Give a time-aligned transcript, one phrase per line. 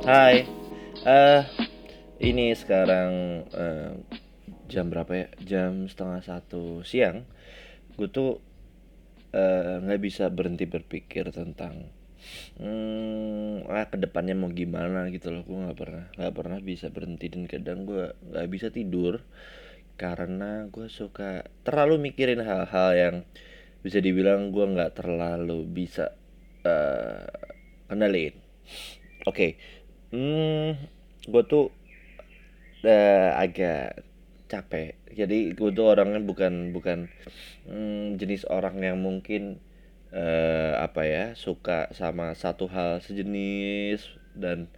[0.00, 0.48] Hai,
[1.04, 1.44] eh
[2.24, 3.92] ini sekarang eh,
[4.64, 5.26] jam berapa ya?
[5.44, 7.28] Jam setengah satu siang.
[8.00, 8.40] Gue tuh
[9.36, 11.92] eh, nggak bisa berhenti berpikir tentang
[12.56, 15.44] hmm, ah ke depannya mau gimana gitu loh.
[15.44, 19.20] Gue nggak pernah nggak pernah bisa berhenti dan kadang gue nggak bisa tidur
[20.00, 23.16] karena gue suka terlalu mikirin hal-hal yang
[23.84, 26.16] bisa dibilang gue nggak terlalu bisa
[26.64, 27.28] eh
[27.92, 28.48] kendaliin.
[29.28, 29.60] Oke,
[30.10, 30.74] Hmm,
[31.30, 31.70] gue tuh
[32.84, 34.04] eh, agak
[34.50, 34.96] capek.
[35.10, 37.10] Jadi gue tuh orangnya bukan bukan
[37.68, 39.58] hmm, jenis orang yang mungkin
[40.14, 44.00] eh, apa ya suka sama satu hal sejenis
[44.38, 44.70] dan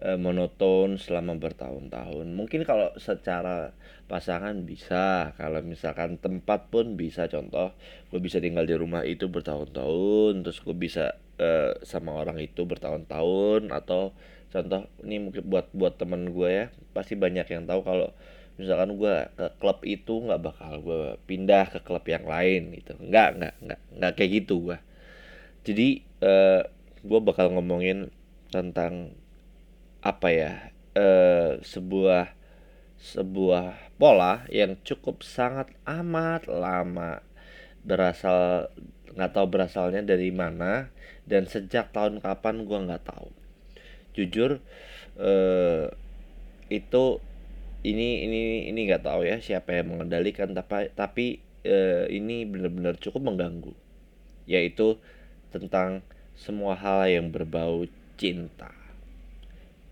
[0.00, 2.26] eh, monoton selama bertahun-tahun.
[2.32, 3.72] Mungkin kalau secara
[4.08, 7.28] pasangan bisa, kalau misalkan tempat pun bisa.
[7.28, 7.74] Contoh,
[8.12, 13.72] gue bisa tinggal di rumah itu bertahun-tahun, terus gue bisa eh, sama orang itu bertahun-tahun
[13.74, 14.12] atau
[14.48, 18.08] contoh ini mungkin buat buat temen gue ya pasti banyak yang tahu kalau
[18.56, 22.96] misalkan gue ke klub itu nggak bakal gue pindah ke klub yang lain gitu.
[22.98, 24.78] Nggak nggak nggak nggak kayak gitu gue
[25.68, 26.62] jadi eh,
[27.04, 28.08] gue bakal ngomongin
[28.48, 29.12] tentang
[30.00, 30.52] apa ya
[30.96, 32.32] eh, sebuah
[32.98, 37.22] sebuah pola yang cukup sangat amat lama
[37.84, 38.72] berasal
[39.12, 40.88] nggak tahu berasalnya dari mana
[41.28, 43.28] dan sejak tahun kapan gue nggak tahu
[44.18, 44.58] jujur
[45.22, 45.86] eh,
[46.68, 47.04] itu
[47.86, 51.26] ini ini ini nggak tahu ya siapa yang mengendalikan tapi tapi
[51.62, 53.72] eh, ini benar-benar cukup mengganggu
[54.50, 54.98] yaitu
[55.54, 56.02] tentang
[56.38, 58.72] semua hal yang berbau cinta.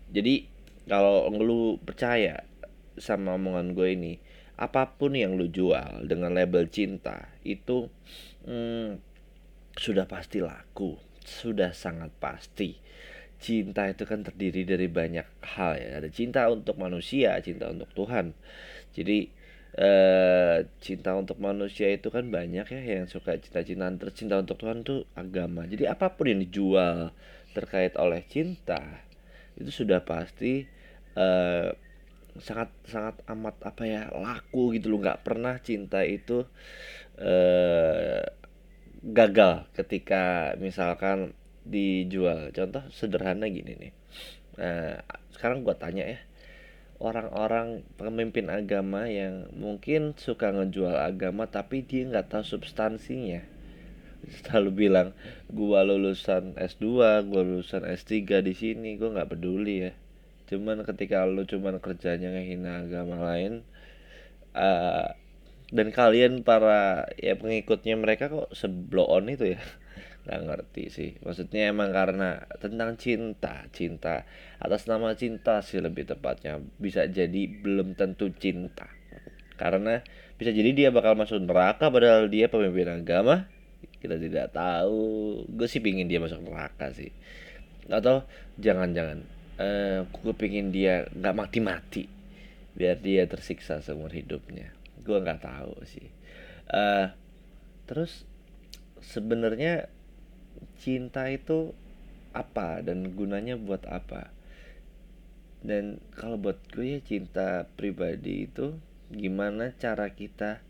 [0.09, 0.47] Jadi
[0.87, 2.47] kalau lu percaya
[2.95, 4.13] sama omongan gue ini
[4.57, 7.91] apa pun yang lu jual dengan label cinta itu
[8.47, 8.97] hmm,
[9.77, 12.73] sudah pasti laku sudah sangat pasti
[13.37, 15.89] cinta itu kan terdiri dari banyak hal ya.
[16.01, 18.33] Ada cinta untuk manusia, cinta untuk Tuhan.
[18.97, 19.29] Jadi
[19.77, 25.05] eh, cinta untuk manusia itu kan banyak ya yang suka cinta-cintaan tercinta untuk Tuhan tuh
[25.13, 25.69] agama.
[25.69, 27.13] Jadi apa pun yang dijual
[27.53, 28.81] terkait oleh cinta
[29.57, 30.65] itu sudah pasti
[31.17, 31.69] eh,
[32.37, 36.45] sangat sangat amat apa ya laku gitu loh nggak pernah cinta itu
[37.17, 38.21] eh,
[39.01, 41.33] gagal ketika misalkan
[41.67, 42.51] dijual.
[42.55, 43.93] Contoh sederhana gini nih.
[44.57, 45.03] Nah,
[45.35, 46.19] sekarang gua tanya ya.
[46.97, 53.45] Orang-orang pemimpin agama yang mungkin suka ngejual agama tapi dia nggak tahu substansinya.
[54.41, 55.13] Selalu bilang
[55.51, 56.85] gua lulusan S2
[57.29, 59.93] gua lulusan S3 di sini gua nggak peduli ya.
[60.49, 63.61] Cuman ketika lu cuman kerjanya ngehina agama lain
[64.57, 65.13] uh,
[65.69, 69.61] dan kalian para ya pengikutnya mereka kok sebloon itu ya
[70.27, 71.11] nggak ngerti sih.
[71.23, 74.27] Maksudnya emang karena tentang cinta cinta
[74.59, 76.59] atas nama cinta sih lebih tepatnya.
[76.75, 78.91] Bisa jadi belum tentu cinta.
[79.55, 80.03] Karena
[80.35, 83.47] bisa jadi dia bakal masuk neraka padahal dia pemimpin agama.
[84.03, 85.47] Kita tidak tahu.
[85.47, 87.09] Gue sih pingin dia masuk neraka sih.
[87.87, 88.27] Atau
[88.59, 89.23] jangan-jangan
[89.57, 92.05] eh gue pingin dia nggak mati-mati
[92.77, 94.75] biar dia tersiksa seumur hidupnya.
[95.01, 96.11] Gue nggak tahu sih.
[96.67, 97.07] Eh
[97.87, 98.27] terus
[98.99, 99.87] sebenarnya
[100.81, 101.73] cinta itu
[102.35, 104.29] apa dan gunanya buat apa?
[105.61, 108.77] Dan kalau buat gue ya cinta pribadi itu
[109.09, 110.61] gimana cara kita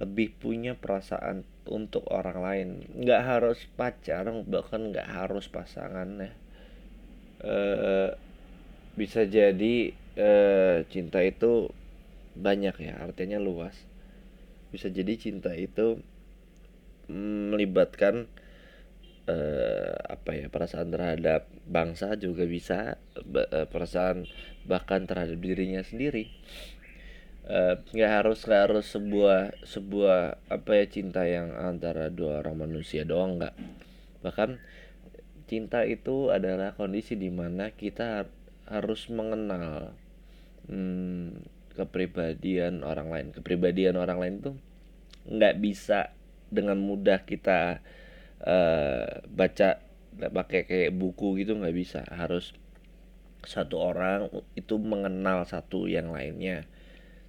[0.00, 2.68] lebih punya perasaan untuk orang lain.
[2.96, 6.32] Nggak harus pacar bahkan nggak harus pasangan ya.
[7.40, 7.56] E,
[8.96, 10.30] bisa jadi e,
[10.88, 11.70] cinta itu
[12.34, 13.76] banyak ya artinya luas.
[14.72, 16.00] Bisa jadi cinta itu
[17.12, 18.26] mm, melibatkan
[19.30, 24.26] eh, apa ya perasaan terhadap bangsa juga bisa eh, perasaan
[24.66, 26.26] bahkan terhadap dirinya sendiri.
[27.50, 30.20] Eh, nggak uh, harus nggak harus sebuah sebuah
[30.52, 33.54] apa ya cinta yang antara dua orang manusia doang nggak.
[34.22, 34.60] Bahkan
[35.50, 38.28] cinta itu adalah kondisi di mana kita
[38.70, 39.96] harus mengenal
[40.70, 41.42] hmm,
[41.74, 43.26] kepribadian orang lain.
[43.34, 44.56] Kepribadian orang lain tuh
[45.26, 46.14] nggak bisa
[46.54, 47.82] dengan mudah kita
[49.30, 49.68] baca
[50.16, 52.04] nggak pakai kayak buku gitu nggak bisa.
[52.08, 52.56] Harus
[53.44, 56.68] satu orang itu mengenal satu yang lainnya.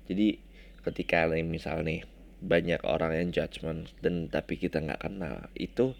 [0.08, 0.40] Jadi
[0.82, 2.04] ketika nih misal nih
[2.42, 5.94] banyak orang yang judgement dan tapi kita nggak kenal itu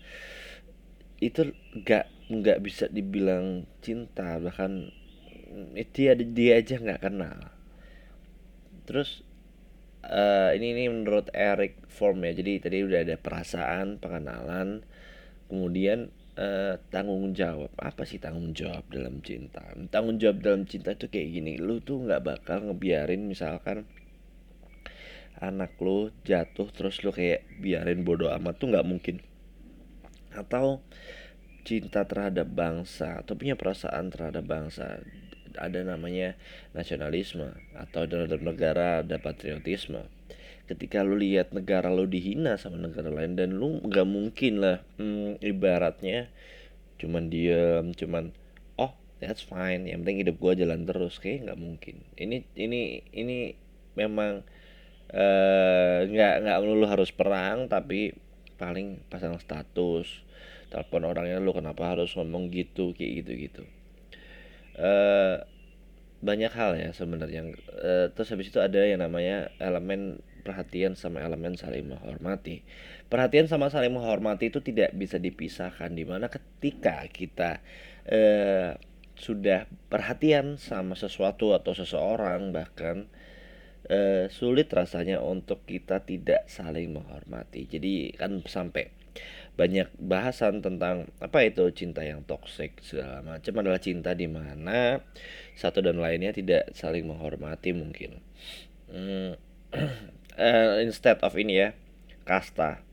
[1.22, 4.42] itu nggak nggak bisa dibilang cinta.
[4.42, 4.72] Bahkan
[5.96, 7.38] dia dia aja nggak kenal.
[8.90, 9.24] Terus
[10.04, 12.34] uh, ini ini menurut Eric Form ya.
[12.36, 14.84] Jadi tadi udah ada perasaan pengenalan
[15.52, 16.08] kemudian
[16.40, 17.68] uh, tanggung jawab.
[17.76, 19.60] Apa sih tanggung jawab dalam cinta?
[19.92, 21.60] Tanggung jawab dalam cinta itu kayak gini.
[21.60, 23.84] Lu tuh nggak bakal ngebiarin misalkan
[25.42, 29.20] anak lu jatuh terus lu kayak biarin bodoh amat tuh nggak mungkin.
[30.32, 30.80] Atau
[31.68, 35.04] cinta terhadap bangsa atau punya perasaan terhadap bangsa.
[35.52, 36.40] Ada namanya
[36.72, 40.08] nasionalisme atau dalam negara ada patriotisme
[40.72, 45.44] ketika lu lihat negara lu dihina sama negara lain dan lu nggak mungkin lah hmm,
[45.44, 46.32] ibaratnya
[46.96, 48.32] cuman diam cuman
[48.80, 49.90] oh that's fine.
[49.90, 51.96] Yang penting hidup gua jalan terus kayak nggak mungkin.
[52.16, 53.38] Ini ini ini
[54.00, 54.48] memang
[55.12, 58.16] eh, nggak uh, nggak melulu harus perang tapi
[58.56, 60.08] paling pasang status
[60.72, 62.96] telepon orangnya lu kenapa harus ngomong gitu?
[62.96, 63.64] Kayak gitu gitu
[64.78, 65.44] uh,
[66.22, 67.50] banyak hal ya sebenarnya.
[67.74, 72.66] Uh, terus habis itu ada yang namanya elemen perhatian sama elemen saling menghormati.
[73.08, 77.62] Perhatian sama saling menghormati itu tidak bisa dipisahkan di mana ketika kita
[78.10, 78.76] eh,
[79.16, 83.06] sudah perhatian sama sesuatu atau seseorang bahkan
[83.86, 87.70] eh, sulit rasanya untuk kita tidak saling menghormati.
[87.70, 88.90] Jadi kan sampai
[89.60, 95.04] banyak bahasan tentang apa itu cinta yang toksik segala macam adalah cinta di mana
[95.60, 98.24] satu dan lainnya tidak saling menghormati mungkin.
[98.88, 99.36] Hmm,
[100.38, 101.70] uh, instead of ini ya
[102.24, 102.84] kasta.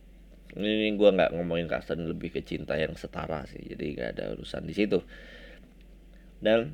[0.58, 4.25] Ini gue nggak ngomongin kasta ini lebih ke cinta yang setara sih jadi gak ada
[4.35, 5.05] urusan di situ.
[6.40, 6.73] Dan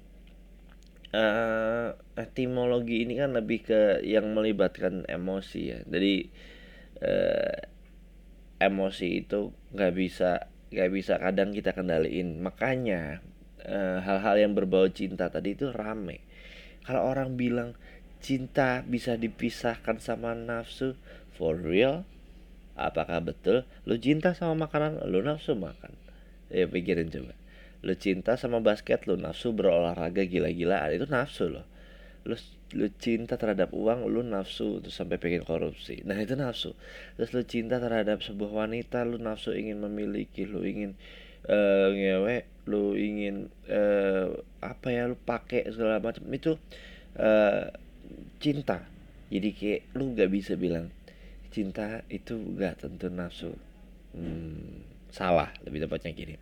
[1.15, 5.79] uh, etimologi ini kan lebih ke yang melibatkan emosi ya.
[5.85, 6.15] Jadi
[7.03, 7.57] uh,
[8.63, 12.41] emosi itu nggak bisa nggak bisa kadang kita kendaliin.
[12.41, 13.21] Makanya
[14.05, 16.21] hal-hal uh, yang berbau cinta tadi itu rame.
[16.85, 17.73] Kalau orang bilang
[18.25, 20.97] cinta bisa dipisahkan sama nafsu?
[21.37, 22.09] For real?
[22.73, 23.69] Apakah betul?
[23.85, 25.93] Lu cinta sama makanan lu nafsu makan.
[26.49, 27.37] Ya pikirin coba.
[27.85, 31.69] Lu cinta sama basket lu nafsu berolahraga gila-gilaan itu nafsu loh
[32.25, 32.37] lu
[32.75, 36.01] lu cinta terhadap uang lu nafsu terus sampai pengen korupsi.
[36.09, 36.73] Nah itu nafsu.
[37.15, 40.97] Terus lu cinta terhadap sebuah wanita lu nafsu ingin memiliki lu ingin
[41.47, 44.33] uh, ngewe lu ingin uh,
[44.65, 46.25] apa ya lu pakai segala macam.
[46.33, 46.57] Itu
[47.21, 47.69] uh,
[48.39, 48.85] cinta.
[49.33, 50.93] Jadi kayak lu nggak bisa bilang
[51.55, 53.55] cinta itu gak tentu nafsu.
[54.11, 54.83] Hmm,
[55.15, 56.35] salah lebih tepatnya gini.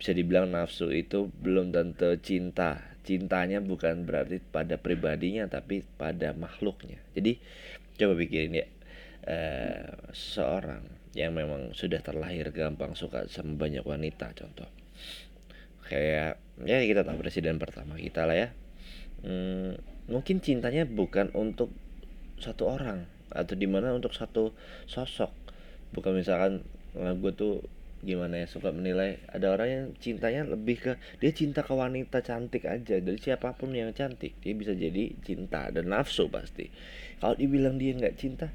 [0.00, 2.80] Bisa dibilang nafsu itu belum tentu cinta.
[3.04, 6.96] Cintanya bukan berarti pada pribadinya tapi pada makhluknya.
[7.12, 7.36] Jadi
[8.00, 8.66] coba pikirin ya
[9.28, 10.84] uh, seseorang
[11.16, 14.68] yang memang sudah terlahir gampang suka sama banyak wanita contoh.
[15.88, 18.48] Kayak ya kita tahu presiden pertama kita lah ya.
[19.24, 19.76] Hmm,
[20.08, 21.72] mungkin cintanya bukan untuk
[22.40, 24.56] satu orang atau di mana untuk satu
[24.88, 25.30] sosok.
[25.92, 26.64] Bukan misalkan
[26.96, 27.64] nah, gue tuh
[28.00, 29.20] gimana ya suka menilai.
[29.28, 33.74] Ada orang yang cintanya lebih ke dia cinta ke wanita cantik aja dari siapa pun
[33.76, 36.72] yang cantik dia bisa jadi cinta dan nafsu pasti.
[37.20, 38.48] Kalau dibilang dia nggak cinta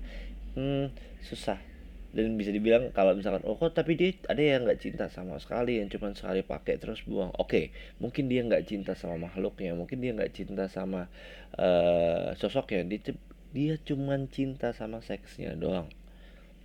[0.58, 0.90] hmm,
[1.22, 1.73] susah
[2.14, 5.82] dan bisa dibilang kalau misalkan oh kok tapi dia ada yang nggak cinta sama sekali
[5.82, 7.34] yang cuma sekali pakai terus buang.
[7.34, 7.66] Oke okay,
[7.98, 11.10] mungkin dia nggak cinta sama makhluknya mungkin dia nggak cinta sama
[11.58, 12.86] uh, sosoknya.
[12.86, 13.18] Dia
[13.50, 15.90] dia cuma cinta sama seksnya doang.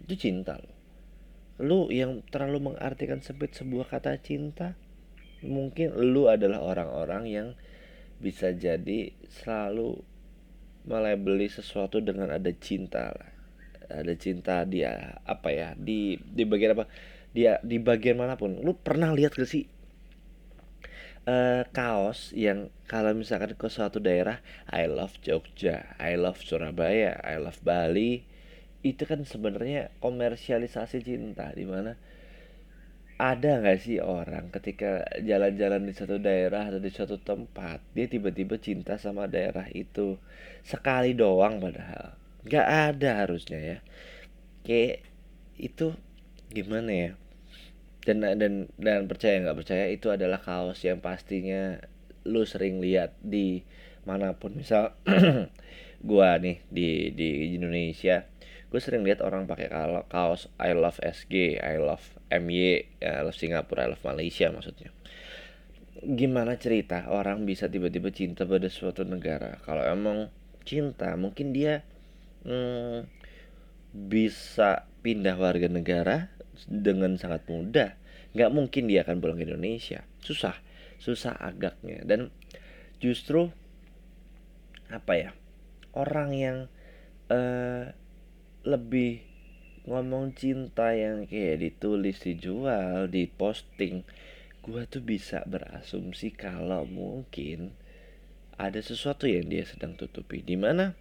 [0.04, 0.76] Itu cinta loh.
[1.64, 4.76] Lu yang terlalu mengartikan sempit sebuah kata cinta
[5.40, 7.48] mungkin lu adalah orang-orang yang
[8.20, 9.96] bisa jadi selalu
[10.84, 13.37] melabeli sesuatu dengan ada cinta lah
[13.88, 16.86] ada cinta dia apa ya di di bagian apa
[17.32, 18.60] dia di bagian mana pun.
[18.60, 19.68] Lu pernah lihat gak sih
[21.28, 24.40] uh, kaos yang kalau misalkan ke suatu daerah
[24.72, 28.24] I love Jogja I love Surabaya I love Bali
[28.80, 31.98] itu kan sebenarnya komersialisasi cinta di mana
[33.18, 38.62] ada nggak sih orang ketika jalan-jalan di satu daerah atau di suatu tempat dia tiba-tiba
[38.62, 40.14] cinta sama daerah itu
[40.62, 42.14] sekali doang padahal
[42.48, 43.78] nggak ada harusnya ya.
[44.64, 45.04] Kayak
[45.60, 45.92] itu
[46.48, 47.10] gimana ya?
[48.02, 51.76] Dan dan dan percaya nggak percaya itu adalah kaos yang pastinya
[52.24, 53.62] lu sering lihat di
[54.08, 54.56] mana pun.
[54.56, 54.96] Misal
[56.08, 58.24] gua nih di di Indonesia
[58.68, 59.72] gue sering lihat orang pakai
[60.12, 64.92] kaos I love SG I love MY I love Singapura I love Malaysia maksudnya.
[65.98, 69.56] Gimana cerita orang bisa tiba-tiba cinta pada suatu negara?
[69.64, 70.28] Kalau emang
[70.68, 71.80] cinta mungkin dia
[72.44, 73.08] hmm,
[73.94, 76.30] bisa pindah warga negara
[76.66, 77.94] dengan sangat mudah.
[78.34, 80.04] Nggak mungkin dia akan pulang ke Indonesia.
[80.20, 80.58] Susah
[80.98, 82.02] susah agaknya.
[82.02, 82.34] Dan
[82.98, 83.48] justru
[84.90, 85.30] apa ya
[85.94, 86.58] orang yang
[87.30, 87.92] uh,
[88.66, 89.24] lebih
[89.88, 94.04] ngomong cinta yang kayak ditulis dijual di posting
[94.68, 97.72] gue tuh bisa berasumsi kalau mungkin
[98.60, 100.44] ada sesuatu yang dia sedang tutupi.
[100.44, 100.92] Di mana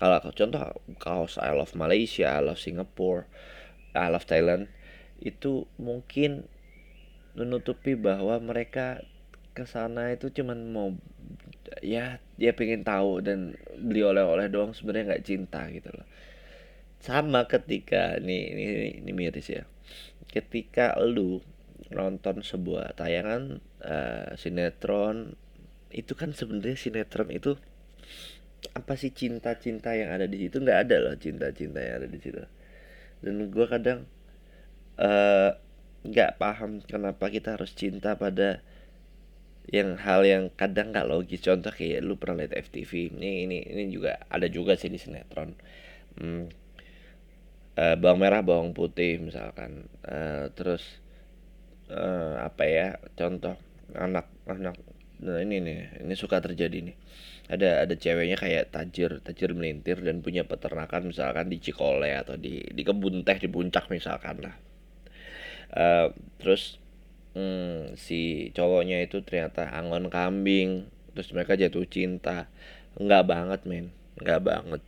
[0.00, 0.60] kalau contoh
[0.96, 3.28] kaos I love Malaysia I love Singapore
[3.92, 4.72] I love Thailand
[5.20, 6.48] itu mungkin
[7.36, 9.04] menutupi bahwa mereka
[9.52, 10.88] ke sana itu cuman mau
[11.84, 16.06] ya dia pengen tahu dan beli oleh-oleh doang sebenarnya nggak cinta gitu loh.
[17.00, 18.64] Sama ketika nih ini,
[19.04, 19.64] ini miris ya.
[20.28, 21.44] Ketika lu
[21.90, 25.34] nonton sebuah tayangan uh, sinetron
[25.90, 27.58] itu kan sebenarnya sinetron itu
[28.76, 30.60] apa sih cinta-cinta yang ada di situ?
[30.60, 32.40] Nggak ada loh cinta-cinta yang ada di situ.
[33.20, 34.08] Dan gue kadang
[35.00, 35.50] eh,
[36.04, 38.64] nggak uh, paham kenapa kita harus cinta pada
[39.70, 41.44] yang hal yang kadang nggak logis.
[41.44, 45.56] Contoh kayak lu pernah lihat FTV ini ini ini juga ada juga sih di sinetron.
[46.18, 46.48] Hmm,
[47.78, 49.88] uh, bawang merah bawang putih misalkan.
[50.04, 51.00] Uh, terus
[51.90, 52.88] uh, apa ya
[53.18, 53.58] contoh
[53.94, 54.78] anak anak
[55.20, 56.96] nah ini nih ini suka terjadi nih
[57.50, 62.62] ada ada ceweknya kayak tajir tajir melintir dan punya peternakan misalkan di Cikole atau di
[62.62, 64.54] di kebun teh di puncak misalkan lah.
[65.70, 66.78] Uh, terus
[67.34, 72.46] hmm, si cowoknya itu ternyata angon kambing terus mereka jatuh cinta.
[72.94, 73.86] Nggak banget men.
[74.22, 74.82] Nggak banget.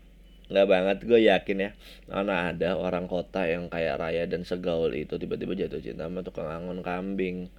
[0.47, 1.71] Nggak banget gue yakin ya.
[2.07, 6.47] Mana ada orang kota yang kayak raya dan segaul itu tiba-tiba jatuh cinta sama tukang
[6.47, 7.51] angon kambing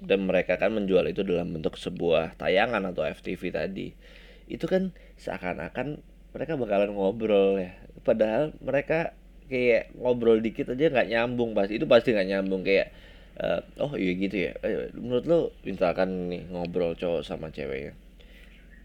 [0.00, 3.92] dan mereka kan menjual itu dalam bentuk sebuah tayangan atau FTV tadi.
[4.48, 6.00] Itu kan seakan-akan
[6.32, 7.76] mereka bakalan ngobrol ya.
[8.00, 9.12] Padahal mereka
[9.52, 12.88] kayak ngobrol dikit aja nggak nyambung pasti itu pasti nggak nyambung kayak
[13.36, 14.52] uh, oh iya gitu ya.
[14.64, 17.92] Uh, menurut lo misalkan nih ngobrol cowok sama ceweknya.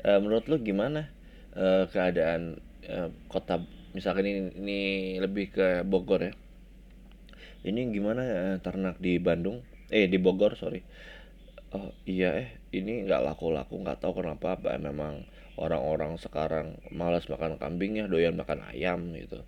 [0.03, 1.07] Uh, menurut lo gimana
[1.55, 2.59] uh, keadaan
[2.91, 3.63] uh, kota
[3.95, 4.81] misalkan ini, ini
[5.23, 6.33] lebih ke Bogor ya.
[7.63, 10.83] Ini gimana uh, ternak di Bandung eh di Bogor sorry.
[11.75, 15.27] Oh iya eh ini nggak laku-laku nggak tahu kenapa apa memang
[15.59, 19.43] orang-orang sekarang malas makan kambingnya doyan makan ayam gitu.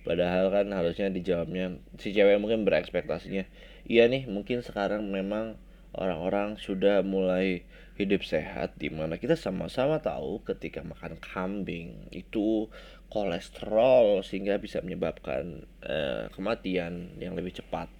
[0.00, 3.44] Padahal kan harusnya dijawabnya si cewek mungkin berekspektasinya
[3.84, 5.60] iya nih mungkin sekarang memang
[5.92, 7.66] orang-orang sudah mulai
[8.00, 12.70] hidup sehat di mana kita sama-sama tahu ketika makan kambing itu
[13.12, 17.92] kolesterol sehingga bisa menyebabkan uh, kematian yang lebih cepat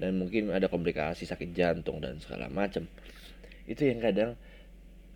[0.00, 2.88] dan mungkin ada komplikasi sakit jantung dan segala macam
[3.70, 4.34] itu yang kadang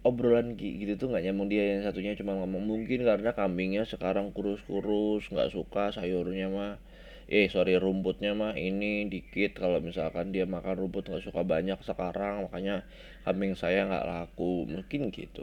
[0.05, 1.49] obrolan gitu tuh nggak nyambung.
[1.49, 6.77] Dia yang satunya cuma ngomong mungkin karena kambingnya sekarang kurus-kurus nggak suka sayurnya mah.
[7.25, 9.57] Eh sorry rumputnya mah ini dikit.
[9.57, 12.85] Kalau misalkan dia makan rumput nggak suka banyak sekarang makanya
[13.25, 14.69] kambing saya nggak laku.
[14.69, 15.43] Mungkin gitu.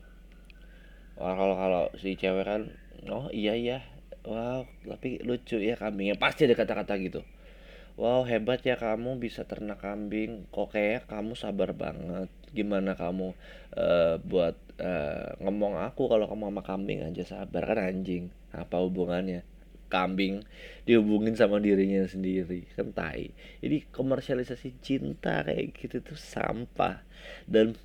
[1.17, 2.61] Wah, kalau kalau si cewek kan
[3.09, 3.79] oh iya iya.
[4.21, 6.15] Wow tapi lucu ya kambingnya.
[6.21, 7.25] Pasti ada kata-kata gitu
[7.97, 10.47] wow hebat ya kamu bisa ternak kambing.
[10.51, 12.29] Kok kayak kamu sabar banget.
[12.51, 13.33] Gimana kamu
[13.75, 18.31] uh, buat uh, ngomong aku kalau kamu sama kambing aja sabar kan anjing?
[18.51, 19.47] Apa hubungannya?
[19.91, 20.47] Kambing
[20.87, 23.35] dihubungin sama dirinya sendiri kan tai.
[23.59, 27.03] Jadi komersialisasi cinta kayak gitu tuh sampah.
[27.43, 27.75] Dan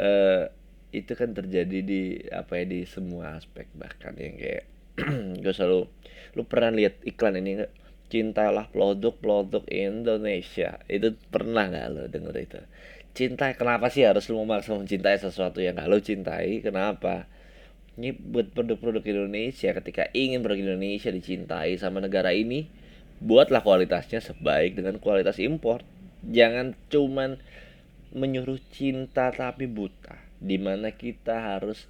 [0.00, 0.48] uh,
[0.94, 4.64] itu kan terjadi di apa ya di semua aspek bahkan yang kayak
[5.42, 5.90] gue selalu
[6.38, 7.72] lu pernah lihat iklan ini enggak
[8.08, 10.80] cintalah produk-produk Indonesia.
[10.86, 12.60] Itu pernah nggak lo denger itu?
[13.14, 16.58] Cinta kenapa sih harus lo memaksa mencintai sesuatu yang gak lo cintai?
[16.66, 17.30] Kenapa?
[17.94, 22.66] Ini buat produk-produk Indonesia ketika ingin produk Indonesia dicintai sama negara ini
[23.22, 25.86] buatlah kualitasnya sebaik dengan kualitas impor.
[26.26, 27.38] Jangan cuman
[28.10, 31.86] menyuruh cinta tapi buta di mana kita harus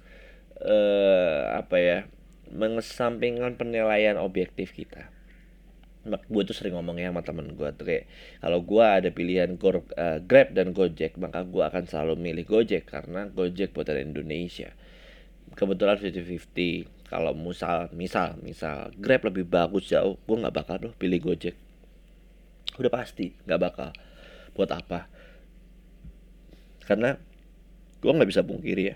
[0.61, 1.99] uh, apa ya
[2.53, 5.14] mengesampingkan penilaian objektif kita
[6.05, 8.05] gue tuh sering ngomongnya sama temen gue tuh kayak
[8.37, 12.85] kalau gue ada pilihan go, uh, Grab dan Gojek maka gue akan selalu milih Gojek
[12.85, 14.69] karena Gojek buatan Indonesia.
[15.57, 21.17] Kebetulan 50-50 kalau misal misal misal Grab lebih bagus jauh gue nggak bakal tuh pilih
[21.33, 21.57] Gojek.
[22.77, 23.89] Udah pasti nggak bakal.
[24.53, 25.09] Buat apa?
[26.85, 27.17] Karena
[27.97, 28.95] gue nggak bisa pungkiri ya.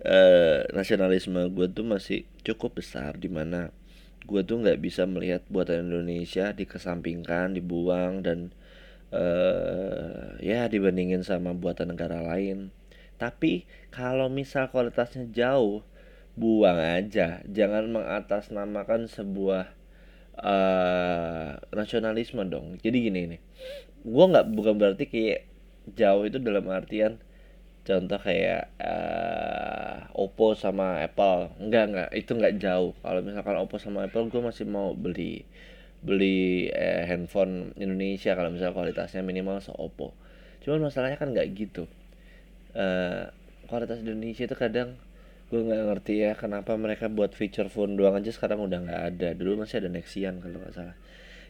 [0.00, 3.74] Uh, nasionalisme gue tuh masih cukup besar di mana
[4.30, 8.54] gue tuh nggak bisa melihat buatan Indonesia dikesampingkan dibuang dan
[9.10, 12.70] uh, ya dibandingin sama buatan negara lain.
[13.18, 15.82] Tapi kalau misal kualitasnya jauh
[16.38, 17.42] buang aja.
[17.50, 19.74] Jangan mengatasnamakan sebuah
[20.38, 22.78] uh, nasionalisme dong.
[22.78, 23.42] Jadi gini nih
[24.00, 25.44] gue nggak bukan berarti kayak
[25.92, 27.20] jauh itu dalam artian
[27.86, 31.52] contoh kayak uh, Oppo sama Apple.
[31.58, 32.08] Enggak enggak.
[32.14, 32.92] Itu enggak jauh.
[33.00, 35.44] Kalau misalkan Oppo sama Apple gue masih mau beli
[36.00, 40.16] beli eh, handphone Indonesia kalau misalnya kualitasnya minimal se Oppo
[40.60, 41.88] cuman masalahnya kan nggak gitu.
[42.76, 43.24] Eh,
[43.66, 44.94] kualitas Indonesia itu kadang
[45.50, 49.28] gue nggak ngerti ya kenapa mereka buat feature phone doang aja sekarang udah nggak ada.
[49.34, 50.96] Dulu masih ada Nexian kalau nggak salah.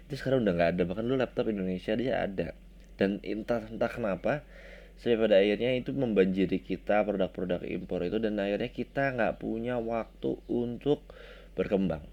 [0.06, 0.82] Itu sekarang udah nggak ada.
[0.86, 2.54] Bahkan dulu laptop Indonesia dia ada.
[2.96, 4.46] Dan entah entah kenapa
[5.00, 10.36] sampai pada akhirnya itu membanjiri kita produk-produk impor itu dan akhirnya kita nggak punya waktu
[10.52, 11.00] untuk
[11.56, 12.04] berkembang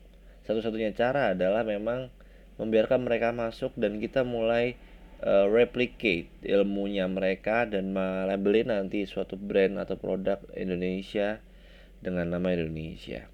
[0.48, 2.08] satu-satunya cara adalah memang
[2.56, 4.80] membiarkan mereka masuk dan kita mulai
[5.20, 11.44] uh, replicate ilmunya mereka dan melabelin nanti suatu brand atau produk Indonesia
[12.00, 13.28] dengan nama Indonesia.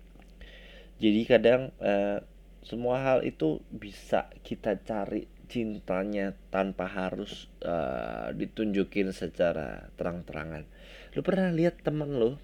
[0.97, 2.25] Jadi kadang uh,
[2.65, 10.65] semua hal itu bisa kita cari cintanya tanpa harus uh, ditunjukin secara terang-terangan.
[11.13, 12.41] Lu pernah lihat temen lu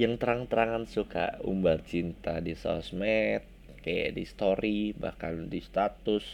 [0.00, 3.44] yang terang-terangan suka umbar cinta di sosmed
[3.84, 6.24] kayak di story bahkan di status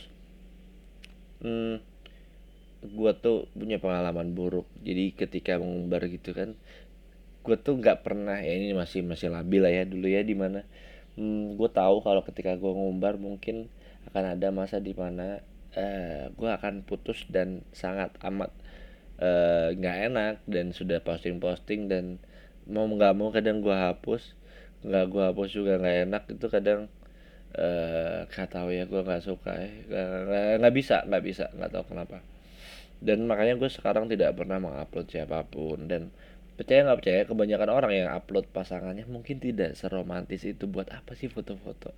[1.43, 1.83] hmm,
[2.87, 6.55] gue tuh punya pengalaman buruk jadi ketika mengumbar gitu kan
[7.47, 10.67] gue tuh nggak pernah ya ini masih masih labil lah ya dulu ya di mana
[11.19, 13.71] hmm, gue tahu kalau ketika gue ngumbar mungkin
[14.11, 15.43] akan ada masa di mana
[15.76, 18.50] uh, eh, gue akan putus dan sangat amat
[19.21, 22.18] eh, nggak uh, enak dan sudah posting posting dan
[22.66, 24.35] mau nggak mau kadang gue hapus
[24.83, 26.80] nggak gue hapus juga nggak enak itu kadang
[27.56, 29.71] uh, gak tahu ya gue nggak suka ya
[30.61, 32.21] nggak bisa nggak bisa nggak tahu kenapa.
[32.97, 36.09] Dan makanya gue sekarang tidak pernah mengupload siapa pun dan
[36.56, 40.64] percaya nggak percaya kebanyakan orang yang upload pasangannya mungkin tidak seromantis itu.
[40.64, 41.92] Buat apa sih foto-foto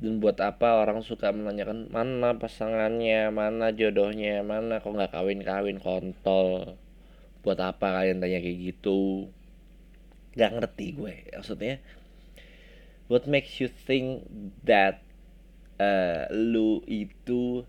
[0.00, 6.80] dan buat apa orang suka menanyakan mana pasangannya mana jodohnya mana kok nggak kawin-kawin kontol?
[7.44, 9.28] Buat apa kalian tanya kayak gitu?
[10.32, 11.82] Nggak ngerti gue maksudnya
[13.12, 14.24] what makes you think
[14.64, 15.04] that
[15.76, 17.68] uh, lu itu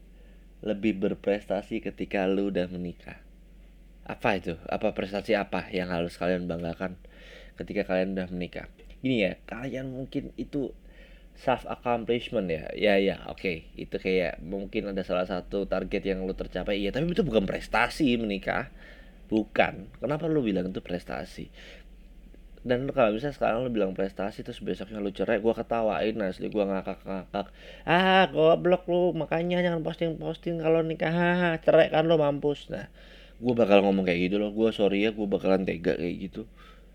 [0.64, 3.20] lebih berprestasi ketika lu udah menikah?
[4.08, 4.56] Apa itu?
[4.72, 6.96] Apa prestasi apa yang harus kalian banggakan
[7.60, 8.72] ketika kalian udah menikah?
[9.04, 10.72] Ini ya kalian mungkin itu
[11.38, 12.70] self accomplishment ya?
[12.78, 13.42] Ya ya oke.
[13.42, 13.58] Okay.
[13.76, 16.80] itu kayak mungkin ada salah satu target yang lu tercapai.
[16.82, 18.70] Iya tapi itu bukan prestasi menikah.
[19.28, 19.90] Bukan.
[19.98, 21.50] Kenapa lu bilang itu prestasi?
[22.64, 26.64] Dan kalau misalnya sekarang lu bilang prestasi terus besoknya lu cerai gua ketawain asli gua
[26.70, 27.52] ngakak-ngakak.
[27.84, 29.12] Ah goblok lu.
[29.12, 31.12] Makanya jangan posting-posting kalau nikah.
[31.12, 32.72] Haha cerai kan lu mampus.
[32.72, 32.88] Nah
[33.44, 34.56] gua bakal ngomong kayak gitu loh.
[34.56, 36.48] Gua sorry ya gua bakalan tega kayak gitu.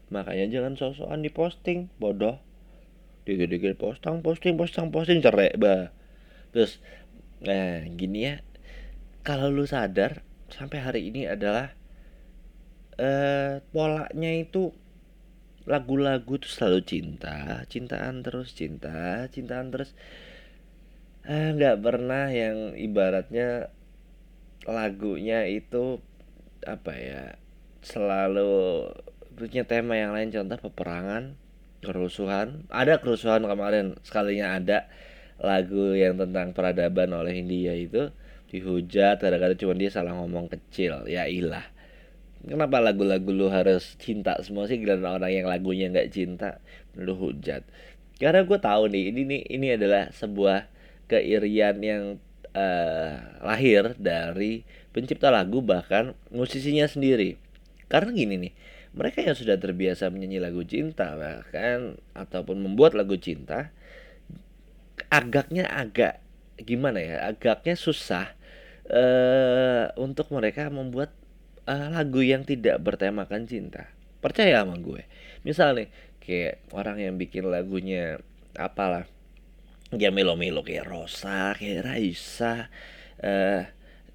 [0.09, 1.92] Makanya jangan sok-sokan diposting.
[2.01, 2.48] Bodoh
[3.29, 5.93] dikit-dikit posting posting posting posting cerai bah.
[6.57, 6.81] Terus
[7.45, 8.35] nah gini ya.
[9.21, 11.77] Kalau lu sadar sampai hari ini adalah
[12.97, 14.73] eh polanya itu
[15.69, 19.93] lagu-lagu tuh selalu cinta cintaan terus cinta cintaan terus.
[21.29, 23.69] Eh, nggak pernah yang ibaratnya
[24.64, 26.01] lagunya itu
[26.64, 27.23] apa ya
[27.85, 28.88] selalu
[29.38, 31.38] punya tema yang lain contoh peperangan
[31.83, 32.67] kerusuhan.
[32.71, 34.91] Ada kerusuhan kemarin sekalinya ada
[35.38, 38.11] lagu yang tentang peradaban oleh India itu.
[38.49, 41.05] Dihujat kadang-kadang cuma dia salah ngomong kecil.
[41.07, 41.64] Ya ilah.
[42.47, 44.38] Kenapa lagu-lagu lu harus cinta?
[44.41, 46.62] Semua sih gila orang yang lagunya nggak cinta
[46.95, 47.67] lu hujat.
[48.19, 50.67] Karena gue tahu nih ini nih ini adalah sebuah
[51.07, 52.03] keirian yang
[52.55, 53.12] uh,
[53.43, 57.38] lahir dari pencipta lagu bahkan musisinya sendiri.
[57.87, 58.53] Karena gini nih
[58.99, 63.71] mereka yang sudah terbiasa menyanyi lagu cinta bahkan ataupun membuat lagu cinta
[65.07, 66.19] agaknya agak
[66.59, 68.35] gimana ya agaknya susah
[68.91, 71.15] uh, untuk mereka membuat
[71.71, 73.87] uh, lagu yang tidak bertemakan cinta.
[74.19, 75.07] Percaya sama gue.
[75.47, 78.19] Misal nih kayak orang yang bikin lagunya
[78.59, 79.07] apalah
[79.95, 82.69] ya melo-melo kayak Rosa kayak Raisa
[83.23, 83.63] uh,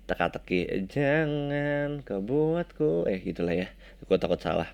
[0.06, 3.67] teka-teki jangan kau buatku eh gitulah ya
[4.06, 4.70] gue takut salah.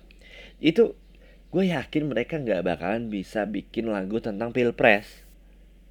[0.62, 0.98] Itu
[1.50, 5.06] gue yakin mereka nggak bakalan bisa bikin lagu tentang pilpres.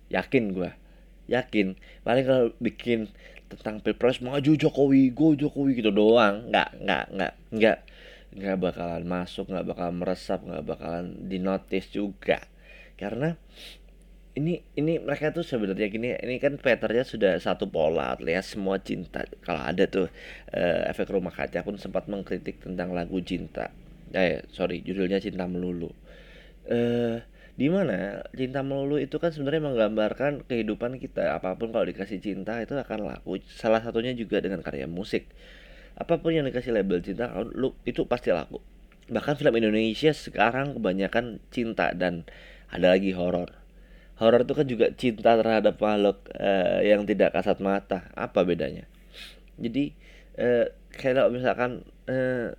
[0.09, 0.71] Yakin gue
[1.29, 1.77] yakin.
[2.01, 3.07] Paling kalau bikin
[3.49, 6.49] tentang pilpres maju Jokowi go Jokowi gitu doang.
[6.49, 7.77] Nggak nggak nggak nggak.
[8.29, 12.41] Nggak bakalan masuk nggak bakalan meresap nggak bakalan dinotis juga.
[12.97, 13.37] Karena
[14.37, 19.25] ini ini mereka tuh sebenarnya gini ini kan patternnya sudah satu pola lihat semua cinta
[19.41, 20.07] kalau ada tuh
[20.53, 23.73] uh, efek rumah kaca pun sempat mengkritik tentang lagu cinta.
[24.13, 25.89] Eh sorry judulnya cinta melulu.
[26.69, 27.17] Uh,
[27.57, 32.61] di mana cinta melulu itu kan sebenarnya menggambarkan kehidupan kita apa pun kalau dikasih cinta
[32.63, 35.25] itu akan laku salah satunya juga dengan karya musik.
[35.99, 38.61] Apa pun yang dikasih label cinta lu itu pasti laku.
[39.09, 42.29] Bahkan film Indonesia sekarang kebanyakan cinta dan
[42.69, 43.58] ada lagi horor
[44.19, 48.11] horor itu kan juga cinta terhadap makhluk uh, yang tidak kasat mata.
[48.19, 48.83] Apa bedanya?
[49.55, 49.95] Jadi
[50.35, 52.51] uh, kalau misalkan uh,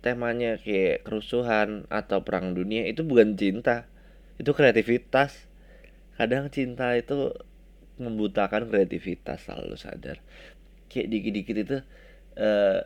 [0.00, 3.84] temanya kayak kerusuhan atau perang dunia itu bukan cinta.
[4.40, 5.48] Itu kreativitas.
[6.16, 7.36] Kadang cinta itu
[8.00, 10.24] membutakan kreativitas selalu sadar.
[10.88, 11.76] Kayak dikit-dikit itu
[12.40, 12.80] uh,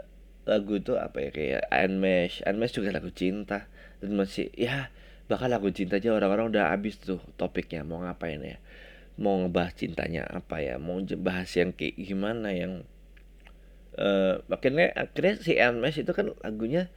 [0.50, 1.30] lagu itu apa ya?
[1.30, 3.70] Kayak Unmesh Unmesh juga lagu cinta.
[4.02, 4.90] Dan masih ya
[5.30, 8.58] bahkan lagu cinta aja orang-orang udah habis tuh topiknya mau ngapain ya?
[9.14, 10.82] Mau ngebahas cintanya apa ya?
[10.82, 12.82] Mau bahas yang kayak gimana yang
[13.94, 16.90] uh, akhirnya akhirnya si Unmesh itu kan lagunya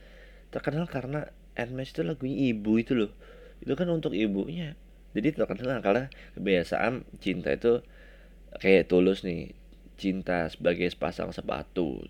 [0.50, 3.13] terkenal karena Unmesh itu lagunya ibu itu loh.
[3.62, 4.74] Itu kan untuk ibunya.
[5.13, 7.86] Jadi terkenal karena kebiasaan cinta itu
[8.58, 9.54] kayak tulus nih.
[9.93, 12.02] Cinta sebagai sepasang sepatu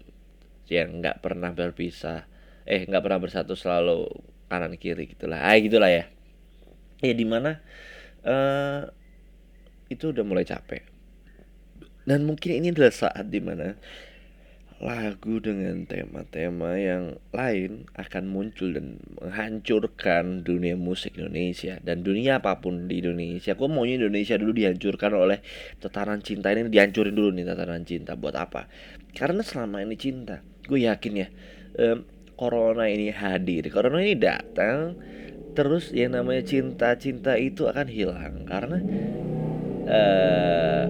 [0.71, 2.23] yang nggak pernah berpisah.
[2.63, 4.07] Eh nggak pernah bersatu selalu
[4.47, 5.43] kanan kiri gitulah.
[5.43, 6.12] Ah gitulah ya
[7.03, 7.59] ya di mana
[8.23, 8.87] uh,
[9.91, 10.87] itu udah mulai capek
[12.07, 13.75] dan mungkin ini adalah saat di mana
[14.83, 22.59] lagu dengan tema-tema yang lain akan muncul dan menghancurkan dunia musik Indonesia dan dunia apa
[22.59, 23.55] pun di Indonesia.
[23.55, 25.39] Gue maunya Indonesia dulu dihancurkan oleh
[25.79, 28.67] tataran cinta ini dihancurin dulu nih tataran cinta buat apa?
[29.15, 31.27] Karena selama ini cinta, gue yakin ya,
[31.79, 32.03] um,
[32.35, 34.99] corona ini hadir, corona ini datang,
[35.53, 38.77] terus yang namanya cinta-cinta itu akan hilang karena
[39.87, 40.85] uh,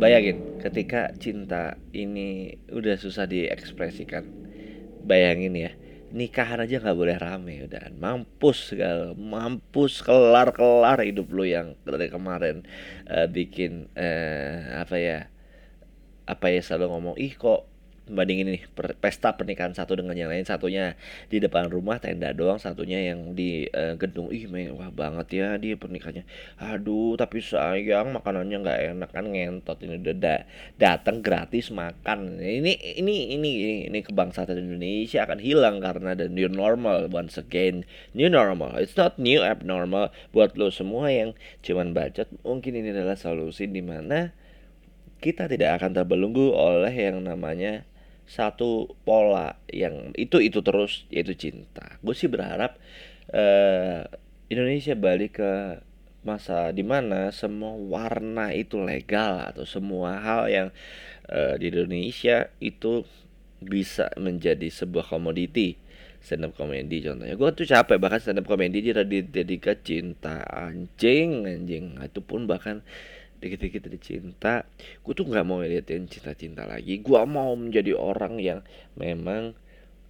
[0.00, 4.26] bayangin ketika cinta ini udah susah diekspresikan.
[5.02, 5.70] Bayangin ya
[6.12, 7.90] nikahan aja nggak boleh rame udah.
[7.96, 12.62] Mampus segala mampus kelar kelar hidup lu yang dari kemarin
[13.08, 15.18] uh, bikin uh, apa ya
[16.28, 17.71] apa ya selalu ngomong ih kok
[18.10, 20.98] bandingin nih per, pesta pernikahan satu dengan yang lain satunya
[21.30, 24.34] di depan rumah tenda doang satunya yang di uh, gedung.
[24.34, 26.26] Ih mewah banget ya dia pernikahannya.
[26.58, 30.36] Aduh tapi sayang makanannya nggak enak kan ngentot ini udah da
[30.78, 32.42] datang gratis makan.
[32.42, 33.50] Ini ini ini ini,
[33.86, 37.86] ini kebangsaan Indonesia akan hilang karena the new normal once again.
[38.18, 40.10] New normal it's not new abnormal.
[40.34, 44.34] Buat lo semua yang cuman bacot mungkin ini adalah solusi di mana
[45.22, 47.86] kita tidak akan terbelenggu oleh yang namanya
[48.32, 52.00] satu pola yang itu itu terus yaitu cinta.
[52.00, 52.80] Gue sih berharap
[53.28, 54.08] uh,
[54.48, 55.52] Indonesia balik ke
[56.24, 60.68] masa di mana semua warna itu legal atau semua hal yang
[61.28, 63.04] uh, di Indonesia itu
[63.60, 65.76] bisa menjadi sebuah komoditi.
[66.22, 67.34] Stand up comedy contohnya.
[67.34, 71.98] Gue tuh capek bahkan stand up comedy jadi ke cinta anjing anjing.
[72.00, 72.80] Itu pun bahkan
[73.42, 74.54] dikit-dikit ada cinta.
[75.02, 77.02] Gue tuh nggak mau ngeliatin cinta-cinta lagi.
[77.02, 78.62] Gue mau menjadi orang yang
[78.94, 79.58] memang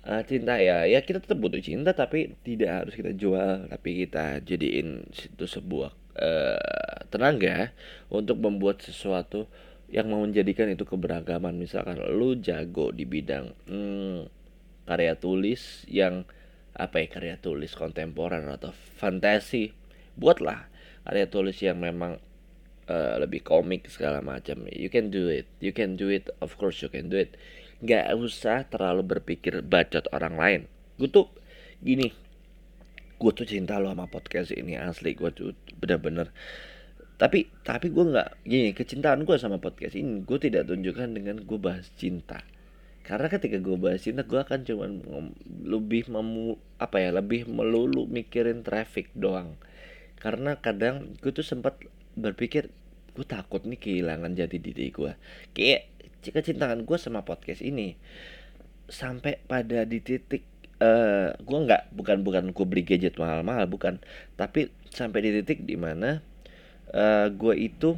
[0.05, 0.85] uh, cinta ya.
[0.85, 3.73] Ya kita tetap butuh cinta tapi tidak harus kita jual.
[3.73, 5.91] Tapi kita jadiin itu sebuah
[6.21, 7.73] uh, tenaga
[8.13, 9.49] untuk membuat sesuatu
[9.89, 11.57] yang mau menjadikan itu keberagaman.
[11.57, 14.29] Misalkan lu jago di bidang hmm,
[14.85, 16.29] karya tulis yang
[16.73, 19.77] apa ya karya tulis kontemporer atau fantasi
[20.17, 20.73] buatlah
[21.05, 22.17] karya tulis yang memang
[22.89, 24.67] uh, lebih komik segala macam.
[24.71, 25.47] You can do it.
[25.63, 26.33] You can do it.
[26.43, 27.37] Of course you can do it.
[27.83, 30.61] Nggak usah terlalu berpikir bacot orang lain.
[30.99, 31.29] Gue tuh
[31.83, 32.15] gini.
[33.19, 35.15] Gue tuh cinta lo sama podcast ini asli.
[35.15, 36.31] Gue tuh bener-bener.
[37.19, 41.59] Tapi tapi gue nggak gini kecintaan gue sama podcast ini gue tidak tunjukkan dengan gue
[41.59, 42.43] bahas cinta.
[43.03, 44.91] Karena ketika gue bahas cinta gue akan cuman
[45.67, 49.55] lebih memu apa ya lebih melulu mikirin traffic doang.
[50.19, 51.79] Karena kadang gue tuh sempat
[52.19, 52.69] berpikir
[53.13, 55.13] gue takut nih kehilangan jati diri gue
[55.53, 57.99] kayak kecintaan gue sama podcast ini
[58.89, 60.45] sampai pada di titik
[60.81, 64.01] uh, gue nggak bukan bukan gue beli gadget mahal-mahal bukan
[64.37, 66.21] tapi sampai di titik di mana
[66.93, 67.97] uh, gue itu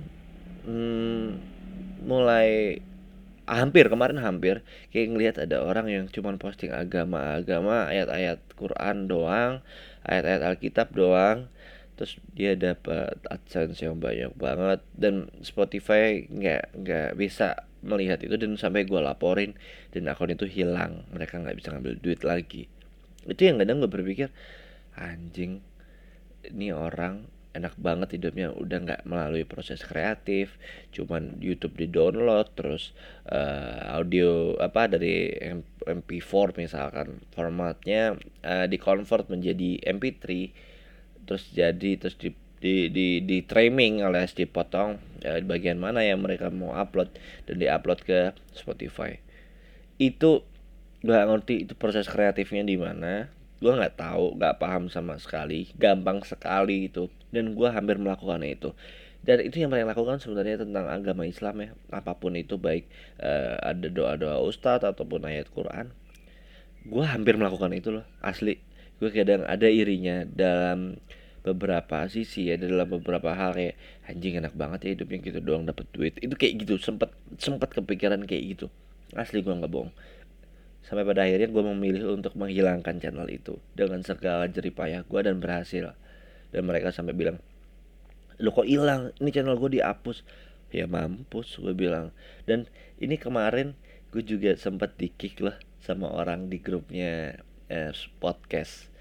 [0.67, 1.27] mm,
[2.05, 2.79] mulai
[3.45, 9.61] hampir kemarin hampir kayak ngelihat ada orang yang cuman posting agama-agama ayat-ayat Quran doang
[10.09, 11.53] ayat-ayat Alkitab doang
[11.95, 14.81] terus dia dapat adsense yang banyak banget.
[14.95, 18.35] Dan Spotify nggak nggak bisa melihat itu.
[18.35, 19.55] Dan sampai gue laporin
[19.95, 21.07] dan akun itu hilang.
[21.15, 22.67] Mereka nggak bisa ngambil duit lagi.
[23.25, 24.29] Itu yang kadang gue berpikir
[24.95, 25.59] anjing
[26.45, 28.51] ini orang enak banget hidupnya.
[28.51, 30.59] Udah nggak melalui proses kreatif.
[30.91, 32.91] Cuman YouTube di download terus
[33.31, 35.31] uh, audio apa dari
[35.87, 37.23] MP4 misalkan.
[37.31, 40.51] Formatnya uh, di convert menjadi MP3
[41.25, 42.33] terus jadi terus di
[42.65, 47.13] di di, di trimming alias dipotong ya, di bagian mana yang mereka mau upload
[47.45, 49.21] dan diupload ke Spotify.
[50.01, 50.49] Itu
[51.05, 53.29] gak ngerti itu proses kreatifnya di mana.
[53.61, 58.77] Gue nggak tahu nggak paham sama sekali gampang sekali itu dan gue hampir melakukan itu.
[59.25, 61.71] Dan itu yang mereka lakukan sebenarnya tentang agama Islam ya.
[61.89, 62.85] Apa pun itu baik
[63.25, 65.97] uh, ada doa-doa ustadz ataupun ayat Quran
[66.85, 68.61] gue hampir melakukan itu loh asli
[69.05, 70.97] gue kadang ada irinya dalam
[71.45, 73.77] beberapa sisi ya dalam beberapa hal kayak
[74.09, 76.17] anjing enak banget ya hidupnya gitu doang dapat duit.
[76.25, 78.67] Itu kayak gitu sempet sempet kepikiran kayak gitu.
[79.13, 79.93] Asli gue nggak bohong.
[80.81, 85.93] Sampai pada akhirnya gue memilih untuk menghilangkan channel itu dengan segala jeripayah gue dan berhasil.
[86.49, 87.37] Dan mereka sampai bilang
[88.41, 89.13] lo kok hilang?
[89.21, 90.25] Ini channel gue dihapus.
[90.73, 92.17] Ya mampus gue bilang.
[92.49, 93.77] Dan ini kemarin
[94.17, 97.37] gue juga sempat di kick lah sama orang di grupnya
[97.69, 98.94] eh, podcast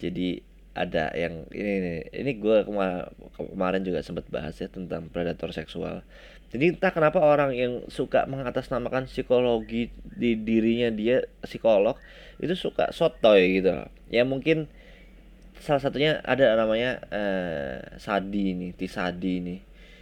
[0.00, 0.40] jadi
[0.72, 6.06] ada yang ini ini, ini gue kema kemarin juga sempat bahas ya tentang predator seksual.
[6.50, 11.94] Jadi entah kenapa orang yang suka mengatasnamakan psikologi di dirinya dia psikolog
[12.42, 14.66] itu suka sotoy gitu ya mungkin
[15.60, 19.56] salah satunya ada namanya uh, Sadi ini Tisadi ini.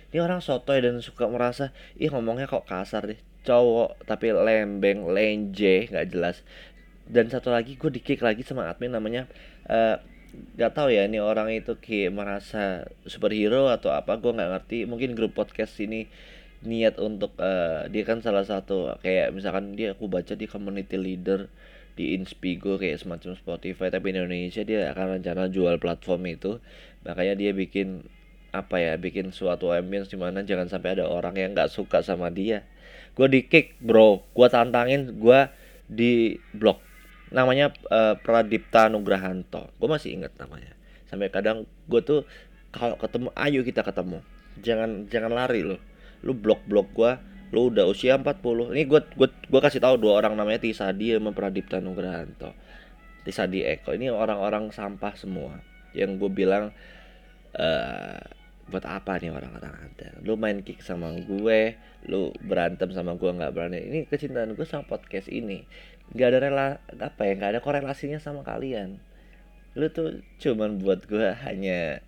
[0.08, 3.20] Ini orang sotoy dan suka merasa ih ngomongnya kok kasar deh.
[3.44, 6.40] Cowok tapi lembeng lenje nggak jelas.
[7.04, 9.28] Dan satu lagi gue dikick lagi sama admin namanya
[9.68, 9.96] uh,
[10.72, 14.78] tahu ya ini orang itu kayak merasa superhero atau apa gue nggak ngerti.
[14.88, 16.09] Mungkin grup podcast ini
[16.66, 21.46] niat untuk uh, dia kan salah satu kayak misalkan dia aku baca di community leader
[21.94, 26.59] di Inspigo kayak semacam Spotify tapi di Indonesia dia akan rencana jual platform itu.
[27.07, 28.07] Makanya dia bikin
[28.48, 32.31] apa ya bikin suatu ambience di mana jangan sampai ada orang yang nggak suka sama
[32.31, 32.66] dia.
[33.14, 34.22] Gue di kick bro.
[34.35, 35.40] Gue tantangin gue
[35.88, 36.88] di blok
[37.30, 39.68] namanya uh, Pradipta Nugrahanto.
[39.76, 40.72] Gue masih ingat namanya.
[41.08, 42.24] Sampai kadang gue tuh
[42.72, 44.20] kalau ketemu ayo kita ketemu.
[44.60, 45.78] Jangan jangan lari lo
[46.26, 47.12] lu blok blok gue
[47.54, 51.32] lu udah usia 40 ini gue gue gue kasih tahu dua orang namanya Tisadi sama
[51.32, 52.52] Pradipta Nugrahanto.
[53.24, 53.96] Tisadi Eko.
[53.96, 55.56] Ini orang-orang sampah semua.
[55.96, 56.64] Yang gue bilang
[57.56, 58.20] uh,
[58.68, 60.20] buat apa nih orang-orang ada?
[60.20, 61.60] Lu main kick sama gue
[62.04, 63.80] lu berantem sama gue nggak berani.
[63.80, 65.64] Ini kecintaan gue sama podcast ini
[66.16, 66.66] nggak ada rela
[67.01, 69.01] apa ya nggak ada korelasinya sama kalian.
[69.77, 72.01] Lu tuh cuman buat gue hanya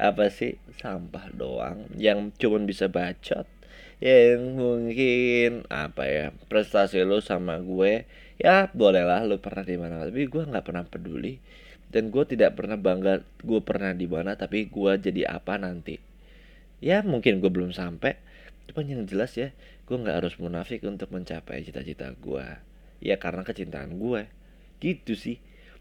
[0.00, 3.44] apa sih sampah doang yang cuman bisa bacot
[4.00, 8.08] yang mungkin apa ya prestasi lo sama gue
[8.40, 10.06] ya bolehlah lo pernah di mana.
[10.06, 11.38] Tapi gue nggak pernah peduli.
[11.90, 15.98] Dan gue tidak pernah bangga gue pernah di mana tapi gue jadi apa nanti.
[16.78, 18.16] Ya mungkin gue belum sampai.
[18.70, 19.50] Cuman yang jelas ya
[19.84, 22.69] gue nggak harus munafik untuk mencapai cita-cita gue
[23.00, 24.28] ya karena kecintaan gue.
[24.80, 25.36] Gitu sih.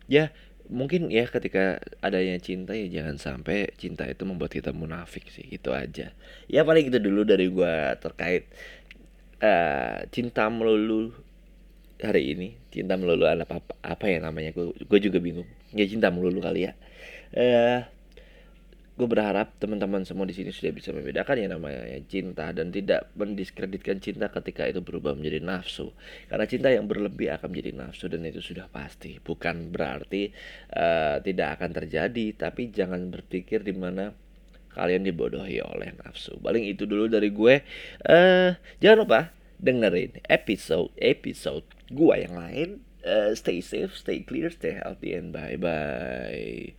[0.09, 0.33] Ya
[0.69, 5.45] mungkin ya ketika adanya cinta ya jangan sampai cinta itu membuat kita munafik sih.
[5.47, 6.15] Itu aja.
[6.49, 8.49] Ya paling itu dulu dari gue terkait
[9.43, 11.13] uh, cinta melulu
[11.99, 12.55] hari ini.
[12.71, 14.55] Cinta melulu apa apa, apa ya namanya?
[14.55, 15.47] Gue gue juga bingung.
[15.75, 16.73] Ya cinta melulu kali ya.
[17.29, 17.85] Uh,
[18.99, 24.03] gue berharap teman-teman semua di sini sudah bisa membedakan yang namanya cinta dan tidak mendiskreditkan
[24.03, 25.95] cinta ketika itu berubah menjadi nafsu.
[26.27, 29.15] Karena cinta yang berlebih akan menjadi nafsu dan itu sudah pasti.
[29.23, 30.35] Bukan berarti
[30.75, 34.11] uh, tidak akan terjadi tapi jangan berpikir di mana
[34.75, 36.35] kalian dibodohi oleh nafsu.
[36.35, 37.55] Paling itu dulu dari gue.
[38.03, 38.51] Uh,
[38.83, 39.19] jangan lupa
[39.63, 42.69] dengerin episode episode gue yang lain.
[42.99, 46.75] Uh, stay safe stay clear stay healthy and bye bye